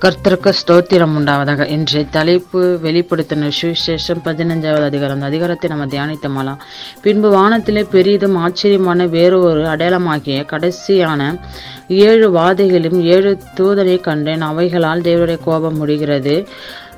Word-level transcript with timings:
கர்த்தருக்கு 0.00 0.52
ஸ்தோத்திரம் 0.60 1.14
உண்டாவதாக. 1.18 1.66
இன்றைய 1.66 2.08
தலைப்பு 2.10 2.80
வெளிப்படுத்தின 2.82 3.50
சுவிசேஷம் 3.60 4.20
பதினஞ்சாவது 4.24 4.84
அதிகாரம். 4.84 5.14
அந்த 5.14 5.26
அதிகாரத்தை 5.26 5.70
நம்ம 5.70 5.86
தியானித்தமாலாம் 5.86 6.58
பின்பு 7.02 7.28
வானத்திலே 7.30 7.82
பெரிதும் 7.82 8.36
ஆச்சரியமான 8.36 9.06
வேறொரு 9.06 9.62
அடையாளமாகிய 9.64 10.44
கடைசியான 10.52 11.40
ஏழு 11.88 12.34
வாதைகளும் 12.34 13.00
ஏழு 13.02 13.38
தூதனை 13.54 14.00
கண்டேன். 14.00 14.42
அவைகளால் 14.42 15.06
தேவனுடைய 15.08 15.38
கோபம் 15.44 15.76
முடிகிறது. 15.76 16.46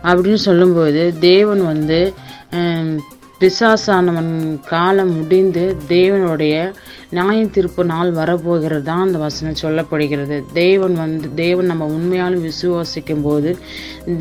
அப்படின்னு 0.03 0.41
சொல்லும்போது 0.49 1.15
தேவன் 1.21 1.65
வந்து 1.67 2.15
பிசாசானவன் 3.41 4.61
காலம் 4.69 5.13
முடிந்து 5.17 5.77
தேவனுடைய 5.89 6.55
நியாய 7.11 7.45
தீர்ப்பு 7.47 7.85
நாள் 7.85 8.11
வரப்போகிறது 8.11 8.83
தான் 8.83 9.05
அந்த 9.05 9.19
வசனம் 9.19 9.61
சொல்லப்படுகிறது. 9.63 10.37
தேவன் 10.53 10.95
வந்து 10.95 11.29
தேவன் 11.35 11.67
நம்ம 11.67 11.87
உண்மையாலும் 11.87 12.45
விசுவாசிக்கும் 12.49 13.23
போது 13.23 13.59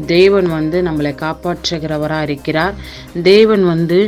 தேவன் 0.06 0.46
வந்து 0.46 0.82
நம்மளை 0.82 1.14
காப்பாற்றுகிறவராக 1.24 2.22
இருக்கிறார். 2.22 2.76
தேவன் 3.24 3.66
வந்து 3.66 4.00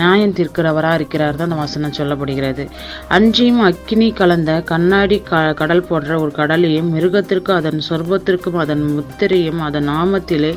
நியாயம் 0.00 0.34
தீர்க்கிறவராக 0.38 0.98
இருக்கிறார் 0.98 1.38
தான் 1.38 1.48
அந்த 1.48 1.58
வசனம் 1.62 1.96
சொல்லப்படுகிறது. 1.98 2.64
அன்றியும் 3.08 3.62
அக்கினி 3.68 4.08
கலந்த 4.12 4.50
கண்ணாடி 4.70 5.18
க 5.28 5.40
கடல் 5.60 5.86
போன்ற 5.88 6.18
ஒரு 6.20 6.32
கடலையும் 6.32 6.90
மிருகத்திற்கு 6.96 7.52
அதன் 7.52 7.80
சொர்பத்திற்கும் 7.88 8.60
அதன் 8.64 8.84
முத்திரையும் 8.96 9.62
அதன் 9.68 9.88
நாமத்திலே 9.88 10.52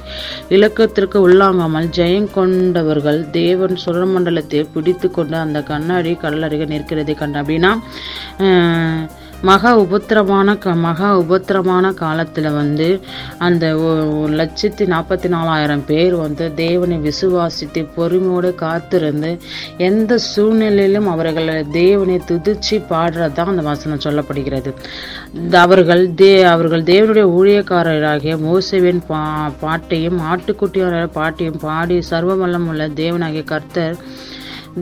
இலக்கத்திற்கு 0.49 1.19
உள்ளாங்காமல் 1.27 1.89
ஜெயம் 1.99 2.29
கொண்டவர்கள் 2.31 3.21
தேவன் 3.31 3.75
சுரமண்டலத்தை 3.85 4.61
பிடித்து 4.73 5.09
கொண்டு 5.09 5.38
அந்த 5.38 5.61
கண்ணாடி 5.72 6.13
கடல் 6.16 6.47
அருகே 6.49 6.67
நிற்கிறதை 6.73 7.16
கண்ட 7.16 7.41
அப்படின்னா 7.44 7.73
மகா 9.41 9.77
உபத்திரமான 9.77 10.57
க 10.57 10.75
மகா 10.75 11.17
உபத்திரமான 11.17 11.93
காலத்தில் 11.93 12.51
வந்து 12.51 12.87
அந்த 13.37 13.77
ஒ- 13.77 14.19
ஒரு 14.19 14.33
லட்சத்தி 14.33 14.85
நாற்பத்தி 14.85 15.27
நாலாயிரம் 15.27 15.85
பேர் 15.85 16.15
வந்து 16.15 16.53
தேவனை 16.53 16.97
விசுவாசித்து 16.97 17.87
பொறுமையோடு 17.95 18.55
காத்திருந்து 18.55 19.39
எந்த 19.77 20.17
சூழ்நிலையிலும் 20.17 21.07
அவர்கள் 21.07 21.69
தேவனை 21.71 22.21
துதிச்சு 22.27 22.85
பாடுறது 22.89 23.31
தான் 23.31 23.47
அந்த 23.47 23.61
வசனம் 23.61 23.99
சொல்லப்படுகிறது. 23.99 24.73
இந்த 25.33 25.59
அவர்கள் 25.59 26.13
தே 26.13 26.43
அவர்கள் 26.43 26.83
தேவனுடைய 26.83 27.25
ஊழியக்காரராகிய 27.31 28.37
மோசவின் 28.41 29.01
பா 29.07 29.21
பாட்டையும் 29.59 30.19
ஆட்டுக்குட்டியோட 30.31 31.07
பாட்டையும் 31.13 31.59
பாடி 31.59 32.01
சர்வ 32.01 32.33
உள்ள 32.67 32.87
தேவனாகிய 32.95 33.43
கர்த்தர் 33.43 33.97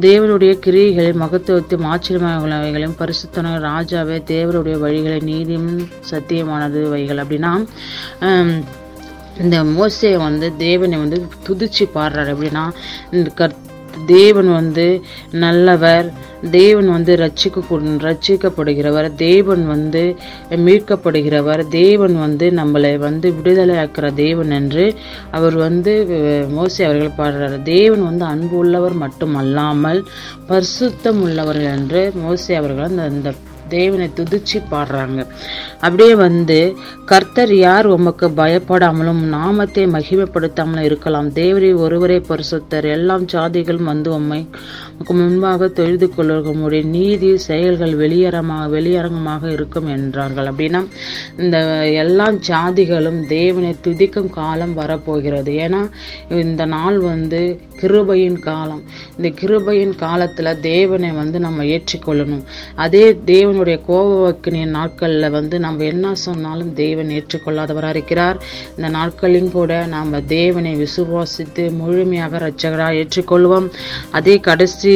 தேவனுடைய 0.01 0.59
கிரியைகளின் 0.59 1.21
மகத்துவத்தையும் 1.21 1.87
ஆச்சரியமானவைகளையும் 1.87 2.99
பரிசுத்தன 2.99 3.53
ராஜாவே 3.63 4.23
தேவனுடைய 4.27 4.75
வழிகளை 4.77 5.21
நீதியும் 5.23 5.69
சத்தியமானது 6.11 6.89
வைகள் 6.89 7.21
அப்படின்னா 7.23 7.51
ஹம், 8.19 8.57
இந்த 9.37 9.63
மோசையை 9.71 10.17
வந்து 10.19 10.55
தேவனை 10.57 10.97
வந்து 10.97 11.17
துதிச்சு 11.47 11.85
பாடுறாரு. 11.95 12.33
அப்படின்னா 12.33 12.65
இந்த 13.11 13.49
தேவன் 14.05 14.49
வந்து 14.53 14.87
நல்லவர். 15.31 16.07
தேவன் 16.51 16.89
வந்து 16.91 17.13
ரட்சிக்க 17.15 17.61
ரட்சிக்கப்படுகிறவர். 18.07 19.07
தேவன் 19.15 19.63
வந்து 19.67 20.03
மீட்கப்படுகிறவர். 20.67 21.63
தேவன் 21.67 22.15
வந்து 22.19 22.49
நம்மளை 22.49 22.93
வந்து 22.97 23.33
விடுதலையாக்குற 23.37 24.13
தேவன் 24.13 24.51
என்று 24.51 24.85
அவர் 25.31 25.55
வந்து 25.55 25.93
மோசி 26.57 26.81
அவர்கள் 26.87 27.17
பாடுறார். 27.19 27.61
தேவன் 27.63 28.03
வந்து 28.03 28.25
அன்பு 28.25 28.57
உள்ளவர் 28.57 28.93
மட்டுமல்லாமல் 28.93 30.01
பரிசுத்தம் 30.49 31.21
உள்ளவர்கள் 31.27 31.71
என்று 31.77 32.13
மோசி 32.25 32.51
அவர்கள் 32.51 32.85
அந்த 32.85 33.03
அந்த 33.03 33.33
தேவனை 33.67 34.09
துதிச்சு 34.15 34.59
பாடுறாங்க. 34.71 35.19
அப்படியே 35.81 36.15
வந்து 36.15 36.59
கர்த்தர் 37.05 37.55
யார் 37.55 37.87
உமக்கு 37.87 38.27
பயப்படாமலும் 38.29 39.21
நாமத்தை 39.35 39.85
மகிமைப்படுத்தாமலும் 39.85 40.87
இருக்கலாம். 40.89 41.29
தேவரே 41.31 41.71
ஒருவரே 41.75 42.17
பரிசுத்தர். 42.29 42.87
எல்லாம் 42.97 43.25
சாதிகளும் 43.27 43.91
வந்து 43.91 44.11
உம்மை 44.11 44.41
முன்பாக 45.09 45.67
தொழுது 45.67 46.07
கொள்வர்களுடைய 46.17 46.83
நீதி 46.85 47.37
செயல்கள் 47.37 47.93
வெளியரமாக 47.97 48.65
வெளியரங்கமாக 48.75 49.51
இருக்கும் 49.51 49.87
என்றார்கள். 49.87 50.49
அப்படின்னா 50.51 50.81
இந்த 51.37 51.57
எல்லா 52.03 52.27
ஜாதிகளும் 52.49 53.19
தேவனை 53.27 53.75
துதிக்கும் 53.87 54.29
காலம் 54.29 54.73
வரப்போகிறது. 54.73 55.51
ஏன்னா 55.65 55.81
இந்த 56.29 56.65
நாள் 56.65 56.99
வந்து 56.99 57.41
கிருபையின் 57.81 58.39
காலம். 58.39 58.83
இந்த 59.17 59.29
கிருபையின் 59.41 59.95
காலத்தில் 59.95 60.59
தேவனை 60.59 61.11
வந்து 61.11 61.39
நம்ம 61.39 61.63
ஏற்றிக்கொள்ளணும். 61.63 62.43
அதே 62.75 63.05
தேவன் 63.25 63.56
தேவனுடைய 63.57 63.77
கோபவக்கினிய 63.87 64.65
நாட்களில் 64.75 65.33
வந்து 65.35 65.55
நம்ம 65.63 65.85
என்ன 65.91 66.07
சொன்னாலும் 66.25 66.69
தேவன் 66.81 67.09
ஏற்றுக்கொள்ளாதவராக 67.17 67.93
இருக்கிறார். 67.95 68.37
இந்த 68.75 68.87
நாட்களிலும் 68.97 69.53
கூட 69.55 69.71
நாம் 69.93 70.11
தேவனை 70.35 70.73
விசுவாசித்து 70.83 71.63
முழுமையாக 71.79 72.41
ரட்சகராக 72.45 72.99
ஏற்றுக்கொள்வோம். 73.01 73.67
அதே 74.19 74.35
கடைசி 74.49 74.93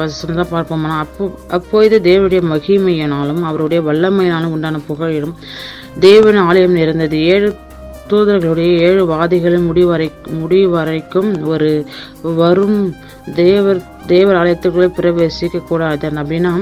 வசனம் 0.00 0.40
தான் 0.40 0.52
பார்ப்போம்னா 0.56 0.98
அப்போ 1.04 1.30
அப்போது 1.58 2.02
தேவனுடைய 2.10 2.42
மகிமையினாலும் 2.54 3.42
அவருடைய 3.50 3.82
வல்லமையினாலும் 3.90 4.54
உண்டான 4.58 4.82
புகழிலும் 4.90 5.36
தேவன் 6.08 6.44
ஆலயம் 6.48 6.78
இருந்தது 6.84 7.18
ஏழு 7.34 7.50
தூதர்களுடைய 8.10 8.72
ஏழு 8.88 9.04
வாதிகளும் 9.12 9.68
முடிவரை 9.70 10.10
முடிவரைக்கும் 10.42 11.46
ஒரு 11.46 11.86
வரும் 12.22 12.94
தேவர் 13.34 13.98
தேவர் 14.06 14.36
ஆலயத்துக்குள்ளே 14.36 14.88
பிரவேசிக்க 14.98 15.58
கூடாது. 15.66 16.08
அப்படின்னா 16.10 16.52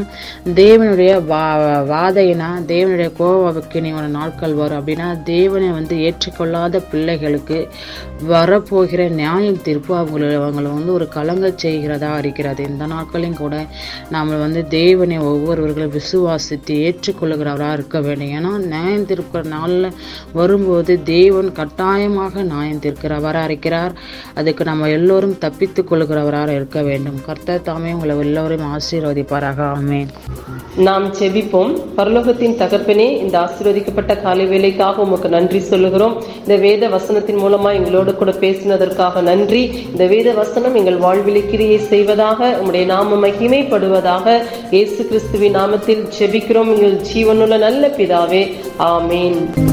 தேவனுடைய 0.61 1.13
வா 1.27 1.45
வாதைனா 1.93 2.49
தேவனுடைய 2.73 3.11
கோபக்கினி 3.19 3.91
ஒரு 3.97 4.09
நாட்கள் 4.09 4.55
வரும். 4.55 4.79
அப்படின்னா 4.81 5.07
தேவனை 5.23 5.69
வந்து 5.69 5.97
ஏற்றுக்கொள்ளாத 5.97 6.83
பிள்ளைகளுக்கு 6.91 7.69
வரப்போகிற 8.29 9.09
நியாயம் 9.11 9.63
தீர்ப்பு 9.63 9.95
அவங்களை 9.95 10.29
அவங்களை 10.41 10.71
வந்து 10.79 10.93
ஒரு 10.93 11.09
கலங்க 11.09 11.53
செய்கிறதா 11.63 12.19
இருக்கிறது. 12.19 12.65
இந்த 12.69 12.87
நாட்களையும் 12.87 13.39
கூட 13.39 13.65
நாம் 14.11 14.29
வந்து 14.29 14.63
தேவனை 14.69 15.19
ஒவ்வொருவர்களும் 15.19 15.95
விசுவாசித்து 15.99 16.77
ஏற்றுக்கொள்ளுகிறவராக 16.89 17.73
இருக்க 17.73 18.01
வேண்டும். 18.01 18.33
ஏன்னா 18.39 18.53
நியாயம் 18.75 19.07
தீர்க்கிற 19.07 19.45
நாளில் 19.45 19.93
வரும்போது 20.33 21.03
இறைவன் 21.39 21.57
கட்டாயமாக 21.57 22.43
நியாயம் 22.43 22.81
தீர்க்கிறவராக 22.81 23.45
இருக்கிறார். 23.45 23.93
அதுக்கு 24.35 24.65
நம்ம 24.65 24.89
எல்லோரும் 24.89 25.39
தப்பித்துக் 25.39 25.93
கொள்கிறவராக 25.93 26.49
இருக்க 26.49 26.83
வேண்டும். 26.83 27.21
கர்த்தர் 27.27 27.63
தாமே 27.63 27.93
உங்களை 27.93 28.19
எல்லோரையும் 28.19 28.79
ஆசீர்வதிப்பாராக. 28.79 29.63
ஆமென். 29.63 30.09
நாம் 30.77 31.15
செபிப்போம். 31.15 31.83
பரலோகத்தின் 31.97 32.57
தகப்பனே 32.57 33.17
இந்த 33.19 33.39
ஆசீர்வதிக்கப்பட்ட 33.39 34.23
காலை 34.23 34.47
வேலைக்காக 34.47 35.03
உமக்கு 35.03 35.29
நன்றி 35.29 35.61
சொல்லுகிறோம். 35.61 36.23
இந்த 36.41 36.57
வேத 36.57 36.89
வசனத்தின் 36.89 37.39
மூலமா 37.39 37.73
எங்களோடு 37.73 38.15
கூட 38.15 38.31
பேசினதற்காக 38.31 39.21
நன்றி. 39.21 39.71
இந்த 39.91 40.07
வேத 40.07 40.33
வசனம் 40.33 40.75
எங்கள் 40.75 40.99
வாழ்விலை 40.99 41.47
கிரியை 41.47 41.79
செய்வதாக 41.79 42.49
உங்களுடைய 42.49 42.87
நாம 42.87 43.27
மகிமைப்படுவதாக 43.27 44.43
இயேசு 44.71 45.07
கிறிஸ்துவின் 45.07 45.57
நாமத்தில் 45.57 46.09
செபிக்கிறோம். 46.19 46.75
எங்கள் 46.75 47.01
ஜீவனுள்ள 47.15 47.59
நல்ல 47.59 47.89
பிதாவே. 47.89 48.55
ஆமீன். 48.79 49.67